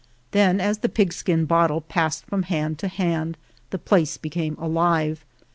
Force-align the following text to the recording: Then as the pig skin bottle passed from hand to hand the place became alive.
Then 0.31 0.59
as 0.59 0.79
the 0.79 0.89
pig 0.89 1.13
skin 1.13 1.45
bottle 1.45 1.79
passed 1.81 2.25
from 2.25 2.41
hand 2.41 2.79
to 2.79 2.87
hand 2.87 3.37
the 3.69 3.77
place 3.77 4.17
became 4.17 4.55
alive. 4.57 5.23